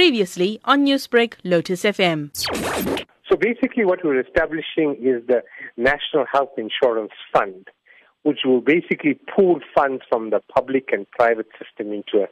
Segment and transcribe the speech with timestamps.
[0.00, 2.30] Previously on Newsbreak, Lotus FM.
[3.28, 5.42] So basically, what we're establishing is the
[5.76, 7.68] National Health Insurance Fund,
[8.22, 12.28] which will basically pool funds from the public and private system into a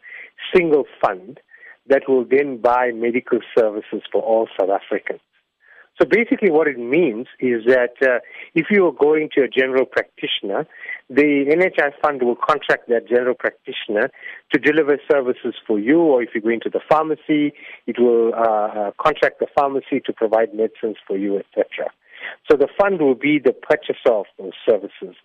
[0.57, 1.41] single fund
[1.89, 5.21] that will then buy medical services for all South Africans.
[6.01, 8.21] So basically, what it means is that uh,
[8.55, 10.67] if you are going to a general practitioner,
[11.11, 14.11] the NHI fund will contract that general practitioner
[14.53, 17.53] to deliver services for you, or if you're going to the pharmacy,
[17.89, 21.91] it will uh, uh, contract the pharmacy to provide medicines for you, etc.
[22.51, 25.17] So the fund will be the purchaser of those services,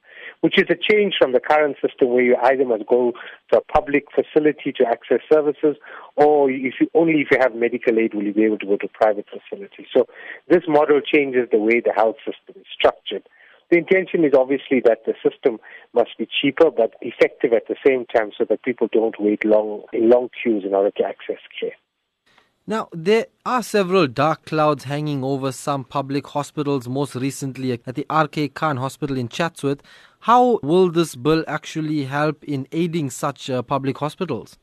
[0.41, 3.13] which is a change from the current system where you either must go
[3.51, 5.75] to a public facility to access services,
[6.15, 8.77] or if you, only if you have medical aid will you be able to go
[8.77, 9.87] to private facilities.
[9.95, 10.07] So
[10.47, 13.23] this model changes the way the health system is structured.
[13.71, 15.59] The intention is obviously that the system
[15.93, 19.83] must be cheaper but effective at the same time so that people don't wait long
[19.93, 21.71] in long queues in order to access care.
[22.65, 28.05] Now, there are several dark clouds hanging over some public hospitals, most recently at the
[28.09, 29.81] RK Khan Hospital in Chatsworth.
[30.21, 34.57] How will this bill actually help in aiding such uh, public hospitals?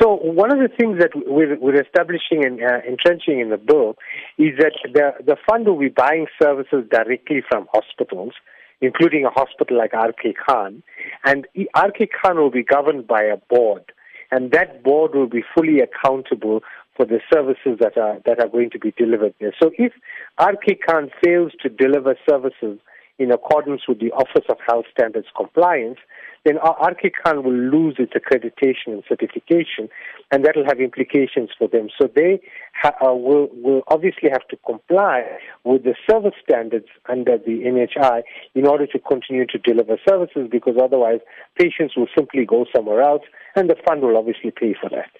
[0.00, 3.96] So one of the things that we're, establishing and uh, entrenching in the bill
[4.38, 8.32] is that the, the fund will be buying services directly from hospitals,
[8.80, 10.82] including a hospital like RK Khan,
[11.26, 13.92] and RK Khan will be governed by a board,
[14.30, 16.62] and that board will be fully accountable
[16.96, 19.54] for the services that are that are going to be delivered there.
[19.60, 19.92] So if
[20.40, 22.78] RK Khan fails to deliver services
[23.18, 25.98] in accordance with the Office of Health Standards compliance,
[26.44, 29.88] then RK Khan will lose its accreditation and certification,
[30.30, 31.88] and that will have implications for them.
[32.00, 32.40] So they
[32.80, 35.24] ha- uh, will, will obviously have to comply
[35.64, 38.22] with the service standards under the NHI
[38.54, 41.20] in order to continue to deliver services, because otherwise
[41.58, 43.22] patients will simply go somewhere else,
[43.56, 45.10] and the fund will obviously pay for that.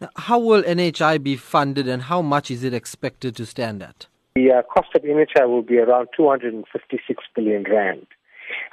[0.00, 4.06] Now, how will NHI be funded and how much is it expected to stand at?
[4.36, 8.06] The uh, cost of NHI will be around 256 billion rand.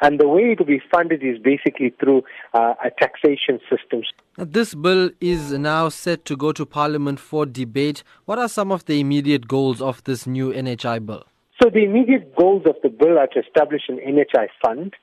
[0.01, 2.23] And the way it will be funded is basically through
[2.53, 4.03] uh, a taxation system.
[4.38, 8.03] Now, this bill is now set to go to Parliament for debate.
[8.25, 11.23] What are some of the immediate goals of this new NHI bill?
[11.61, 14.94] So, the immediate goals of the bill are to establish an NHI fund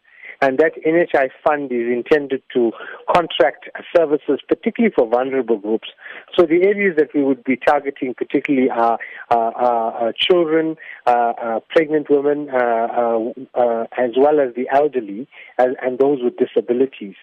[0.42, 2.72] and that NHI fund is intended to
[3.14, 5.88] contract services, particularly for vulnerable groups.
[6.36, 8.98] So the areas that we would be targeting particularly are,
[9.30, 10.76] uh, uh, children,
[11.06, 17.14] uh, pregnant women, as well as the elderly and, and those with disabilities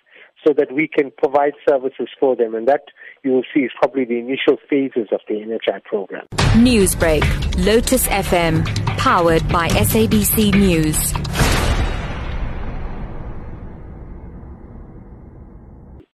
[0.48, 2.56] so that we can provide services for them.
[2.56, 2.84] And that
[3.24, 6.26] you will see is probably the initial phases of the NHI program.
[6.56, 8.66] Newsbreak, Lotus FM,
[8.98, 11.49] powered by SABC News.